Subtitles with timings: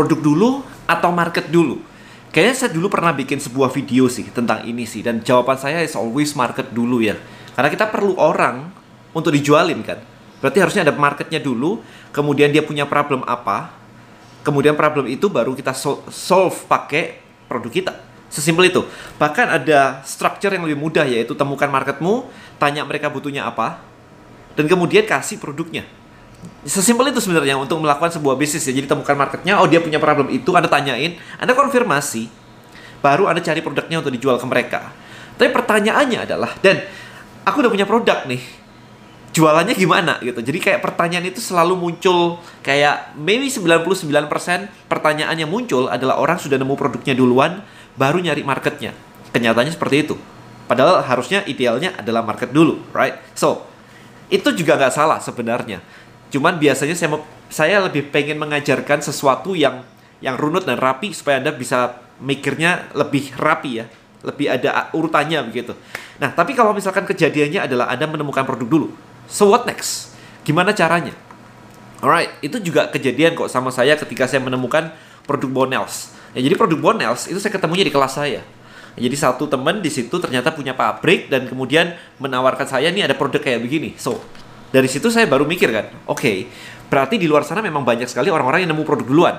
[0.00, 0.50] produk dulu
[0.88, 1.76] atau market dulu?
[2.32, 5.92] Kayaknya saya dulu pernah bikin sebuah video sih tentang ini sih dan jawaban saya is
[5.92, 7.20] always market dulu ya.
[7.52, 8.72] Karena kita perlu orang
[9.12, 10.00] untuk dijualin kan.
[10.40, 11.84] Berarti harusnya ada marketnya dulu,
[12.16, 13.76] kemudian dia punya problem apa,
[14.40, 15.76] kemudian problem itu baru kita
[16.08, 17.92] solve pakai produk kita.
[18.30, 18.86] Sesimpel itu.
[19.20, 23.82] Bahkan ada structure yang lebih mudah yaitu temukan marketmu, tanya mereka butuhnya apa,
[24.54, 25.84] dan kemudian kasih produknya.
[26.64, 28.72] Sesimpel itu sebenarnya untuk melakukan sebuah bisnis ya.
[28.72, 32.28] Jadi temukan marketnya, oh dia punya problem itu, Anda tanyain, Anda konfirmasi,
[33.00, 34.80] baru Anda cari produknya untuk dijual ke mereka.
[35.40, 36.84] Tapi pertanyaannya adalah, dan
[37.48, 38.40] aku udah punya produk nih,
[39.32, 40.40] jualannya gimana gitu.
[40.42, 43.88] Jadi kayak pertanyaan itu selalu muncul kayak maybe 99%
[44.90, 47.64] pertanyaan yang muncul adalah orang sudah nemu produknya duluan,
[47.96, 48.92] baru nyari marketnya.
[49.30, 50.16] Kenyataannya seperti itu.
[50.66, 53.18] Padahal harusnya idealnya adalah market dulu, right?
[53.34, 53.66] So,
[54.30, 55.82] itu juga nggak salah sebenarnya.
[56.30, 57.18] Cuman biasanya saya
[57.50, 59.82] saya lebih pengen mengajarkan sesuatu yang
[60.22, 63.86] yang runut dan rapi supaya Anda bisa mikirnya lebih rapi ya.
[64.20, 65.72] Lebih ada urutannya begitu.
[66.20, 68.88] Nah, tapi kalau misalkan kejadiannya adalah Anda menemukan produk dulu.
[69.26, 70.12] So what next?
[70.44, 71.16] Gimana caranya?
[72.00, 74.92] Alright, itu juga kejadian kok sama saya ketika saya menemukan
[75.28, 76.16] produk Bonels.
[76.32, 78.40] Ya, jadi produk Bonels itu saya ketemunya di kelas saya.
[78.96, 83.14] Ya, jadi satu teman di situ ternyata punya pabrik dan kemudian menawarkan saya nih ada
[83.16, 83.96] produk kayak begini.
[84.00, 84.20] So
[84.70, 86.46] dari situ saya baru mikir kan, oke, okay,
[86.86, 89.36] berarti di luar sana memang banyak sekali orang-orang yang nemu produk duluan.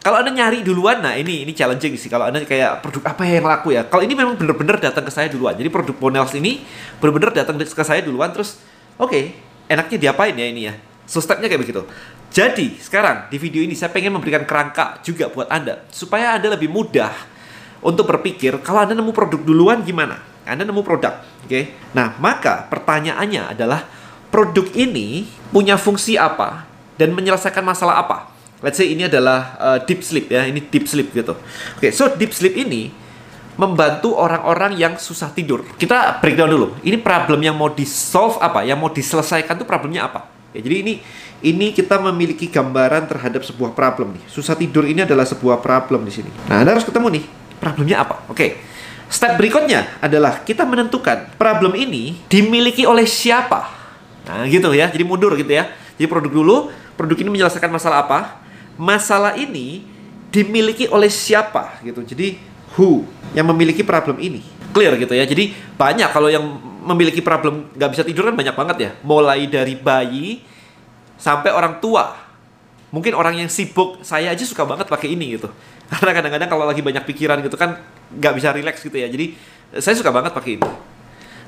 [0.00, 2.08] Kalau anda nyari duluan, nah ini ini challenging sih.
[2.08, 3.84] Kalau anda kayak produk apa yang laku ya?
[3.84, 5.52] Kalau ini memang benar-benar datang ke saya duluan.
[5.52, 6.64] Jadi produk Bonels ini
[6.96, 8.32] benar-benar datang ke saya duluan.
[8.32, 8.56] Terus,
[8.96, 9.36] oke, okay,
[9.68, 10.74] enaknya diapain ya ini ya?
[11.04, 11.84] So stepnya kayak begitu.
[12.32, 15.84] Jadi, sekarang di video ini saya pengen memberikan kerangka juga buat Anda.
[15.92, 17.12] Supaya Anda lebih mudah
[17.84, 20.16] untuk berpikir, kalau Anda nemu produk duluan gimana?
[20.48, 21.50] Anda nemu produk, oke?
[21.50, 21.76] Okay?
[21.92, 23.84] Nah, maka pertanyaannya adalah,
[24.30, 26.64] produk ini punya fungsi apa?
[26.96, 28.30] Dan menyelesaikan masalah apa?
[28.60, 31.32] Let's say ini adalah uh, deep sleep ya, ini deep sleep gitu.
[31.32, 32.92] Oke, okay, so deep sleep ini
[33.56, 35.64] membantu orang-orang yang susah tidur.
[35.76, 36.66] Kita breakdown dulu.
[36.80, 38.64] Ini problem yang mau di-solve apa?
[38.64, 40.28] Yang mau diselesaikan tuh problemnya apa?
[40.52, 40.92] Ya, jadi ini
[41.40, 44.24] ini kita memiliki gambaran terhadap sebuah problem nih.
[44.28, 46.30] Susah tidur ini adalah sebuah problem di sini.
[46.48, 47.24] Nah, Anda harus ketemu nih,
[47.60, 48.28] problemnya apa?
[48.28, 48.68] Oke.
[49.10, 53.79] Step berikutnya adalah kita menentukan problem ini dimiliki oleh siapa.
[54.30, 54.86] Nah, gitu ya.
[54.86, 55.74] Jadi mundur gitu ya.
[55.98, 56.56] Jadi produk dulu,
[56.94, 58.38] produk ini menyelesaikan masalah apa?
[58.78, 59.82] Masalah ini
[60.30, 62.06] dimiliki oleh siapa gitu.
[62.06, 62.38] Jadi
[62.78, 63.02] who
[63.34, 64.46] yang memiliki problem ini.
[64.70, 65.26] Clear gitu ya.
[65.26, 66.46] Jadi banyak kalau yang
[66.86, 68.90] memiliki problem nggak bisa tidur kan banyak banget ya.
[69.02, 70.46] Mulai dari bayi
[71.18, 72.14] sampai orang tua.
[72.90, 75.50] Mungkin orang yang sibuk, saya aja suka banget pakai ini gitu.
[75.90, 77.82] Karena kadang-kadang kalau lagi banyak pikiran gitu kan
[78.14, 79.10] nggak bisa rileks gitu ya.
[79.10, 79.34] Jadi
[79.82, 80.70] saya suka banget pakai ini.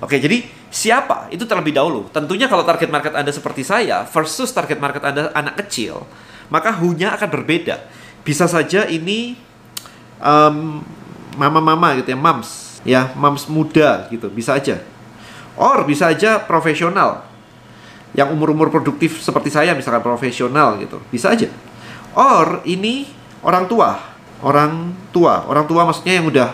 [0.03, 1.31] Oke, jadi siapa?
[1.31, 2.11] Itu terlebih dahulu.
[2.11, 6.03] Tentunya kalau target market Anda seperti saya versus target market Anda anak kecil,
[6.51, 7.79] maka hunya akan berbeda.
[8.27, 9.39] Bisa saja ini
[10.19, 10.83] um,
[11.39, 12.51] mama-mama gitu ya, moms,
[12.83, 14.83] ya, moms muda gitu, bisa aja.
[15.55, 17.23] Or bisa aja profesional,
[18.13, 21.49] yang umur-umur produktif seperti saya misalkan profesional gitu bisa aja
[22.13, 23.09] or ini
[23.41, 23.97] orang tua
[24.45, 26.49] orang tua orang tua maksudnya yang udah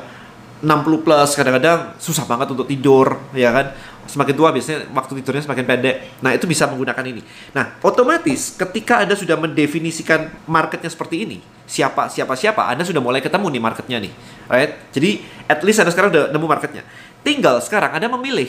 [0.59, 3.71] 60 plus kadang-kadang susah banget untuk tidur ya kan?
[4.09, 5.97] Semakin tua biasanya waktu tidurnya semakin pendek.
[6.25, 7.23] Nah itu bisa menggunakan ini.
[7.53, 13.21] Nah otomatis ketika anda sudah mendefinisikan marketnya seperti ini siapa siapa siapa anda sudah mulai
[13.21, 14.13] ketemu nih marketnya nih
[14.49, 14.73] right?
[14.91, 16.83] Jadi at least anda sekarang udah nemu marketnya.
[17.21, 18.49] Tinggal sekarang anda memilih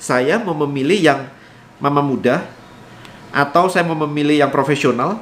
[0.00, 1.20] saya mau memilih yang
[1.78, 2.46] mama muda
[3.28, 5.20] atau saya mau memilih yang profesional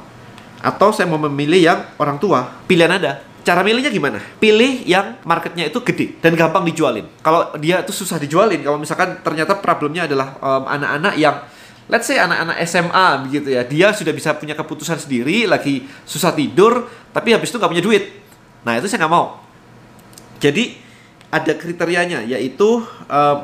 [0.63, 2.49] atau saya mau memilih yang orang tua.
[2.65, 7.79] Pilihan ada cara milihnya gimana pilih yang marketnya itu gede dan gampang dijualin kalau dia
[7.79, 10.35] itu susah dijualin kalau misalkan ternyata problemnya adalah
[10.67, 11.35] anak-anak um, yang
[11.87, 16.91] let's say anak-anak SMA begitu ya dia sudah bisa punya keputusan sendiri lagi susah tidur
[17.15, 18.03] tapi habis itu nggak punya duit
[18.67, 19.39] nah itu saya nggak mau
[20.43, 20.75] jadi
[21.31, 23.37] ada kriterianya yaitu um,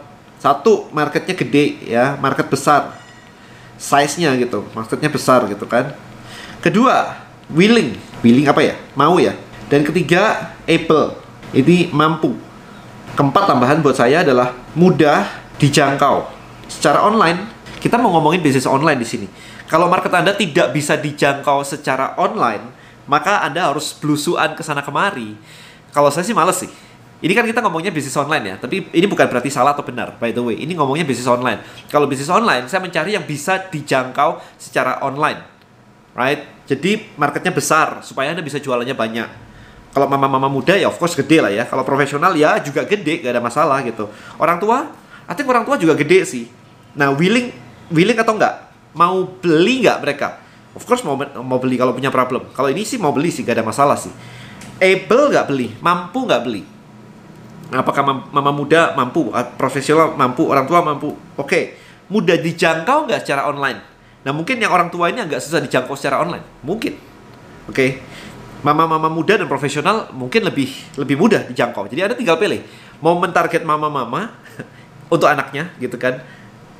[0.43, 2.99] satu marketnya gede ya market besar
[3.83, 5.91] size-nya gitu, maksudnya besar gitu kan.
[6.63, 7.19] Kedua,
[7.51, 7.99] willing.
[8.23, 8.75] Willing apa ya?
[8.95, 9.35] Mau ya.
[9.73, 11.17] Dan ketiga, able.
[11.49, 12.37] Ini mampu.
[13.17, 15.25] Keempat tambahan buat saya adalah mudah
[15.57, 16.29] dijangkau.
[16.69, 17.49] Secara online,
[17.81, 19.25] kita mau ngomongin bisnis online di sini.
[19.65, 22.69] Kalau market Anda tidak bisa dijangkau secara online,
[23.09, 25.33] maka Anda harus belusuan ke sana kemari.
[25.89, 26.69] Kalau saya sih males sih
[27.23, 30.35] ini kan kita ngomongnya bisnis online ya, tapi ini bukan berarti salah atau benar, by
[30.35, 30.59] the way.
[30.59, 31.63] Ini ngomongnya bisnis online.
[31.87, 35.39] Kalau bisnis online, saya mencari yang bisa dijangkau secara online.
[36.11, 36.43] Right?
[36.67, 39.29] Jadi marketnya besar, supaya Anda bisa jualannya banyak.
[39.93, 41.69] Kalau mama-mama muda ya of course gede lah ya.
[41.69, 44.09] Kalau profesional ya juga gede, gak ada masalah gitu.
[44.41, 44.89] Orang tua,
[45.29, 46.49] I think orang tua juga gede sih.
[46.97, 47.53] Nah, willing
[47.93, 48.73] willing atau enggak?
[48.93, 50.43] Mau beli nggak mereka?
[50.73, 52.49] of course mau mau beli kalau punya problem.
[52.53, 54.11] Kalau ini sih mau beli sih gak ada masalah sih.
[54.81, 56.61] Able nggak beli, mampu nggak beli.
[57.73, 61.13] Apakah mama muda mampu, profesional mampu, orang tua mampu?
[61.37, 61.63] Oke, okay.
[62.09, 63.79] mudah dijangkau nggak secara online?
[64.25, 66.97] Nah mungkin yang orang tua ini agak susah dijangkau secara online, mungkin.
[67.65, 67.89] Oke, okay.
[68.63, 71.85] Mama-mama muda dan profesional mungkin lebih lebih mudah dijangkau.
[71.91, 72.63] Jadi ada tinggal pilih
[73.03, 74.31] mau mentarget mama-mama
[75.13, 76.23] untuk anaknya gitu kan.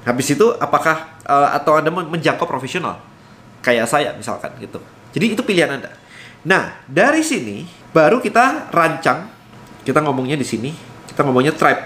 [0.07, 3.03] Habis itu apakah uh, atau anda menjangkau profesional
[3.59, 4.79] kayak saya misalkan gitu.
[5.11, 5.91] Jadi itu pilihan anda.
[6.47, 9.27] Nah dari sini baru kita rancang
[9.83, 10.71] kita ngomongnya di sini
[11.11, 11.83] kita ngomongnya tribe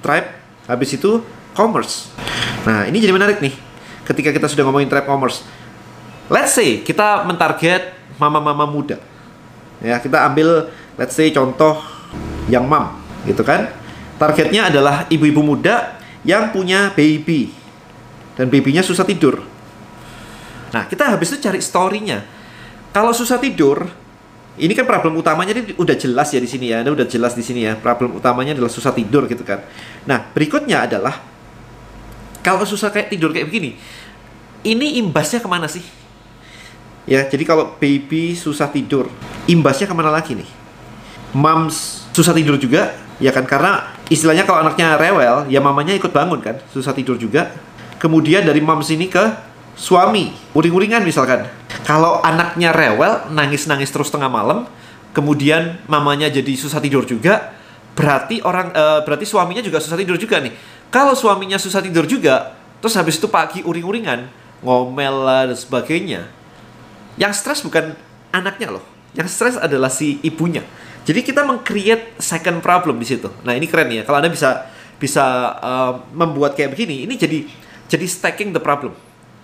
[0.00, 0.28] tribe
[0.64, 1.20] habis itu
[1.52, 2.08] commerce.
[2.64, 3.52] Nah ini jadi menarik nih
[4.08, 5.44] ketika kita sudah ngomongin tribe commerce.
[6.32, 9.09] Let's say kita mentarget mama-mama muda.
[9.80, 10.68] Ya, kita ambil
[11.00, 11.80] let's say contoh
[12.52, 13.72] yang mam gitu kan.
[14.20, 15.96] Targetnya adalah ibu-ibu muda
[16.28, 17.48] yang punya baby
[18.36, 19.40] dan babynya susah tidur.
[20.70, 22.20] Nah, kita habis itu cari story-nya.
[22.92, 23.88] Kalau susah tidur,
[24.60, 26.84] ini kan problem utamanya ini udah jelas ya di sini ya.
[26.84, 27.74] Ini udah jelas di sini ya.
[27.80, 29.64] Problem utamanya adalah susah tidur gitu kan.
[30.04, 31.16] Nah, berikutnya adalah
[32.44, 33.76] kalau susah kayak tidur kayak begini,
[34.64, 35.84] ini imbasnya ke mana sih?
[37.10, 39.10] Ya, jadi kalau baby susah tidur,
[39.50, 40.46] imbasnya ke mana lagi nih?
[41.34, 43.42] Moms susah tidur juga, ya kan?
[43.50, 47.50] Karena istilahnya kalau anaknya rewel, ya mamanya ikut bangun kan, susah tidur juga.
[47.98, 49.26] Kemudian dari moms ini ke
[49.74, 51.50] suami, uring-uringan misalkan.
[51.82, 54.70] Kalau anaknya rewel, nangis-nangis terus tengah malam,
[55.10, 57.58] kemudian mamanya jadi susah tidur juga,
[57.98, 60.54] berarti orang uh, berarti suaminya juga susah tidur juga nih.
[60.94, 64.30] Kalau suaminya susah tidur juga, terus habis itu pagi uring-uringan,
[64.62, 66.38] ngomel dan sebagainya,
[67.18, 67.96] yang stres bukan
[68.30, 68.84] anaknya loh.
[69.14, 70.62] Yang stres adalah si ibunya.
[71.02, 73.26] Jadi kita meng-create second problem di situ.
[73.42, 74.06] Nah, ini keren ya.
[74.06, 74.68] Kalau Anda bisa
[75.00, 75.24] bisa
[75.58, 77.48] uh, membuat kayak begini, ini jadi
[77.88, 78.92] jadi stacking the problem.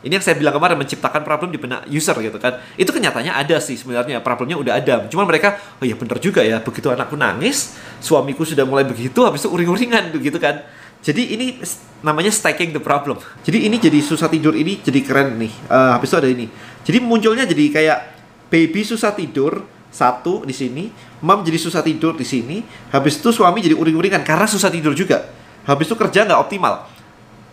[0.07, 2.63] Ini yang saya bilang kemarin menciptakan problem di benak user gitu kan.
[2.79, 4.95] Itu kenyataannya ada sih sebenarnya problemnya udah ada.
[5.11, 6.63] Cuma mereka oh iya bener juga ya.
[6.63, 10.63] Begitu anakku nangis, suamiku sudah mulai begitu habis itu uring-uringan gitu kan.
[11.03, 11.59] Jadi ini
[12.07, 13.19] namanya stacking the problem.
[13.43, 15.53] Jadi ini jadi susah tidur ini jadi keren nih.
[15.67, 16.47] Uh, habis itu ada ini.
[16.87, 17.99] Jadi munculnya jadi kayak
[18.47, 20.87] baby susah tidur satu di sini,
[21.27, 22.63] mom jadi susah tidur di sini,
[22.95, 25.27] habis itu suami jadi uring-uringan karena susah tidur juga.
[25.67, 26.87] Habis itu kerja nggak optimal,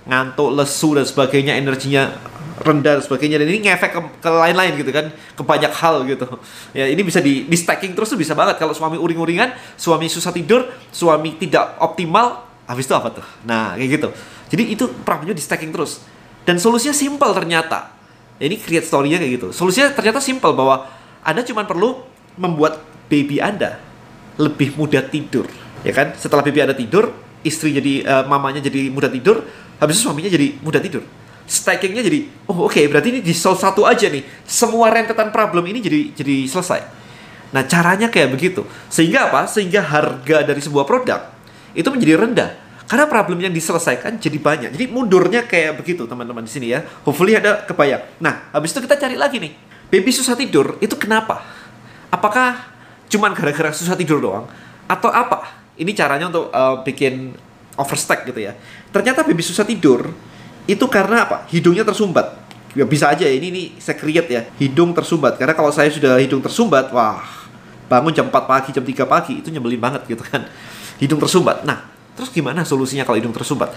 [0.06, 2.14] ngantuk, lesu dan sebagainya, energinya
[2.62, 6.30] rendah dan sebagainya dan ini ngefek ke, lain-lain gitu kan, ke banyak hal gitu.
[6.78, 10.30] Ya ini bisa di, di stacking terus tuh bisa banget kalau suami uring-uringan, suami susah
[10.30, 13.26] tidur, suami tidak optimal, habis itu apa tuh?
[13.50, 14.10] Nah kayak gitu.
[14.54, 16.06] Jadi itu problemnya di stacking terus.
[16.46, 18.03] Dan solusinya simple ternyata
[18.48, 19.48] ini create story-nya kayak gitu.
[19.56, 20.90] Solusinya ternyata simple bahwa
[21.24, 22.04] Anda cuma perlu
[22.36, 23.80] membuat baby Anda
[24.36, 25.48] lebih mudah tidur.
[25.86, 26.16] Ya kan?
[26.18, 27.14] Setelah baby Anda tidur,
[27.46, 29.44] istri jadi uh, mamanya jadi mudah tidur,
[29.78, 31.04] habis itu suaminya jadi mudah tidur.
[31.44, 34.24] Stackingnya jadi, oh oke, okay, berarti ini di solve satu aja nih.
[34.48, 36.82] Semua rentetan problem ini jadi jadi selesai.
[37.54, 38.64] Nah, caranya kayak begitu.
[38.88, 39.46] Sehingga apa?
[39.46, 41.30] Sehingga harga dari sebuah produk
[41.76, 42.50] itu menjadi rendah
[42.94, 44.70] karena problem yang diselesaikan jadi banyak.
[44.78, 46.86] Jadi mundurnya kayak begitu teman-teman di sini ya.
[47.02, 48.22] Hopefully ada kebayang.
[48.22, 49.50] Nah, habis itu kita cari lagi nih.
[49.90, 51.42] Baby susah tidur itu kenapa?
[52.14, 52.70] Apakah
[53.10, 54.46] cuman gara-gara susah tidur doang?
[54.86, 55.66] Atau apa?
[55.74, 57.34] Ini caranya untuk uh, bikin
[57.82, 58.54] overstack gitu ya.
[58.94, 60.14] Ternyata baby susah tidur
[60.70, 61.50] itu karena apa?
[61.50, 62.46] Hidungnya tersumbat.
[62.78, 64.46] Ya bisa aja ya, ini, ini saya create ya.
[64.62, 65.42] Hidung tersumbat.
[65.42, 67.26] Karena kalau saya sudah hidung tersumbat, wah
[67.90, 70.46] bangun jam 4 pagi, jam 3 pagi itu nyebelin banget gitu kan.
[71.02, 71.66] Hidung tersumbat.
[71.66, 73.74] Nah, Terus gimana solusinya kalau hidung tersumbat?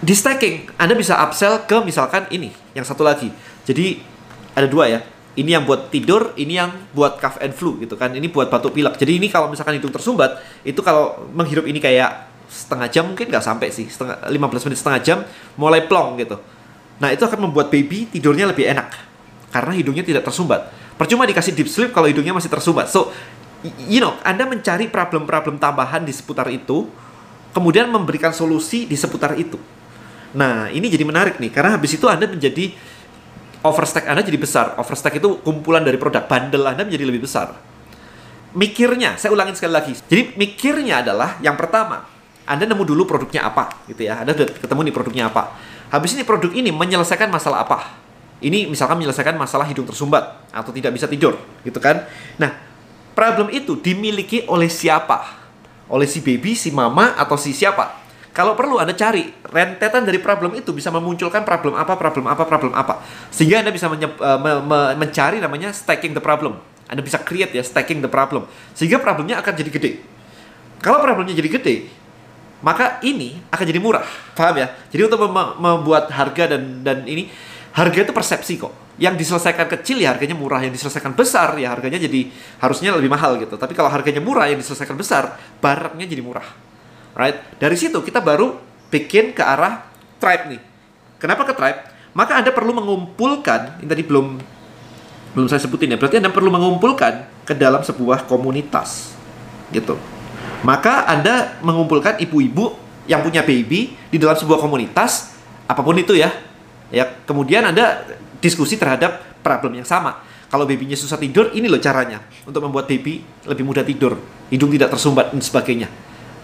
[0.00, 3.28] Di stacking, Anda bisa upsell ke misalkan ini, yang satu lagi.
[3.68, 4.00] Jadi
[4.56, 5.00] ada dua ya.
[5.38, 8.10] Ini yang buat tidur, ini yang buat cough and flu gitu kan.
[8.10, 8.98] Ini buat batuk pilek.
[8.98, 13.44] Jadi ini kalau misalkan hidung tersumbat, itu kalau menghirup ini kayak setengah jam mungkin nggak
[13.46, 15.18] sampai sih, setengah 15 menit setengah jam
[15.54, 16.34] mulai plong gitu.
[16.98, 18.90] Nah itu akan membuat baby tidurnya lebih enak
[19.54, 20.66] karena hidungnya tidak tersumbat.
[20.98, 22.90] Percuma dikasih deep sleep kalau hidungnya masih tersumbat.
[22.90, 23.14] So,
[23.86, 26.90] you know, Anda mencari problem-problem tambahan di seputar itu
[27.50, 29.58] kemudian memberikan solusi di seputar itu.
[30.30, 32.70] Nah, ini jadi menarik nih, karena habis itu Anda menjadi
[33.66, 34.78] overstack Anda jadi besar.
[34.78, 37.58] Overstack itu kumpulan dari produk, bundle Anda menjadi lebih besar.
[38.54, 39.94] Mikirnya, saya ulangin sekali lagi.
[39.94, 42.06] Jadi mikirnya adalah yang pertama,
[42.46, 44.22] Anda nemu dulu produknya apa, gitu ya.
[44.22, 45.54] Anda ketemu nih produknya apa.
[45.90, 47.98] Habis ini produk ini menyelesaikan masalah apa?
[48.38, 52.06] Ini misalkan menyelesaikan masalah hidung tersumbat atau tidak bisa tidur, gitu kan.
[52.38, 52.54] Nah,
[53.14, 55.39] problem itu dimiliki oleh siapa?
[55.90, 57.98] Oleh si baby, si mama, atau si siapa.
[58.30, 62.70] Kalau perlu Anda cari rentetan dari problem itu bisa memunculkan problem apa, problem apa, problem
[62.78, 63.02] apa.
[63.34, 66.62] Sehingga Anda bisa menye- uh, me- me- mencari namanya stacking the problem.
[66.86, 68.46] Anda bisa create ya stacking the problem.
[68.78, 69.90] Sehingga problemnya akan jadi gede.
[70.78, 71.76] Kalau problemnya jadi gede,
[72.62, 74.06] maka ini akan jadi murah.
[74.38, 74.70] Paham ya?
[74.94, 77.26] Jadi untuk mem- membuat harga dan dan ini
[77.74, 78.70] harga itu persepsi kok.
[79.00, 82.28] Yang diselesaikan kecil ya harganya murah, yang diselesaikan besar ya harganya jadi
[82.60, 83.56] harusnya lebih mahal gitu.
[83.56, 86.44] Tapi kalau harganya murah yang diselesaikan besar, barangnya jadi murah.
[87.16, 87.56] Right?
[87.56, 88.60] Dari situ kita baru
[88.92, 89.88] bikin ke arah
[90.20, 90.60] tribe nih.
[91.16, 91.80] Kenapa ke tribe?
[92.12, 94.26] Maka Anda perlu mengumpulkan, ini tadi belum
[95.30, 95.98] belum saya sebutin ya.
[95.98, 99.14] Berarti Anda perlu mengumpulkan ke dalam sebuah komunitas.
[99.70, 99.94] Gitu.
[100.66, 102.74] Maka Anda mengumpulkan ibu-ibu
[103.08, 105.32] yang punya baby di dalam sebuah komunitas
[105.70, 106.28] apa pun itu ya.
[106.90, 108.02] Ya, kemudian Anda
[108.40, 110.24] diskusi terhadap problem yang sama.
[110.50, 114.18] Kalau babynya susah tidur, ini loh caranya untuk membuat baby lebih mudah tidur,
[114.50, 115.88] hidung tidak tersumbat dan sebagainya.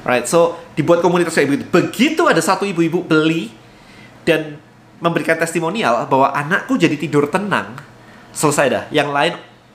[0.07, 1.65] Right, so dibuat komunitas kayak begitu.
[1.75, 3.51] Begitu ada satu ibu-ibu beli
[4.23, 4.63] dan
[5.03, 7.75] memberikan testimonial bahwa anakku jadi tidur tenang,
[8.31, 8.85] selesai dah.
[8.95, 9.33] Yang lain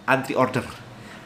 [0.08, 0.64] antri order.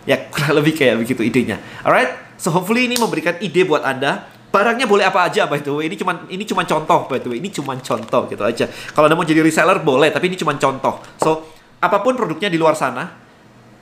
[0.10, 1.62] Ya kurang lebih kayak begitu idenya.
[1.86, 2.10] Alright,
[2.42, 4.26] so hopefully ini memberikan ide buat anda.
[4.56, 5.92] Barangnya boleh apa aja by the way.
[5.92, 7.44] Ini cuma ini cuma contoh by the way.
[7.44, 8.72] Ini cuma contoh gitu aja.
[8.96, 11.04] Kalau anda mau jadi reseller boleh, tapi ini cuma contoh.
[11.20, 11.52] So
[11.84, 13.20] apa pun produknya di luar sana,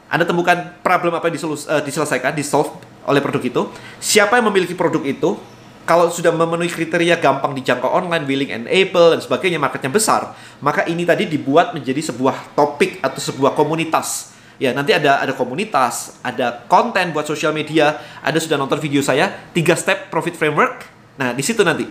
[0.10, 2.74] anda temukan problem apa yang uh, diselesaikan, disolve
[3.06, 3.62] oleh produk itu.
[4.02, 5.38] Siapa yang memiliki produk itu,
[5.86, 10.90] kalau sudah memenuhi kriteria gampang dijangkau online, willing and able dan sebagainya, marketnya besar, maka
[10.90, 14.33] ini tadi dibuat menjadi sebuah topik atau sebuah komunitas.
[14.64, 19.28] Ya, nanti ada ada komunitas, ada konten buat sosial media, ada sudah nonton video saya,
[19.52, 20.88] tiga step profit framework.
[21.20, 21.84] Nah, di situ nanti.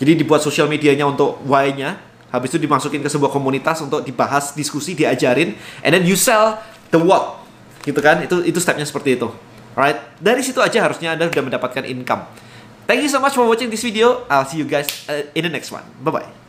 [0.00, 2.00] Jadi dibuat sosial medianya untuk why-nya,
[2.32, 5.52] habis itu dimasukin ke sebuah komunitas untuk dibahas, diskusi, diajarin,
[5.84, 6.56] and then you sell
[6.88, 7.44] the what.
[7.84, 8.24] Gitu kan?
[8.24, 9.28] Itu itu stepnya seperti itu.
[9.76, 12.24] Alright, dari situ aja harusnya Anda sudah mendapatkan income.
[12.88, 14.24] Thank you so much for watching this video.
[14.32, 15.84] I'll see you guys uh, in the next one.
[16.00, 16.43] Bye-bye.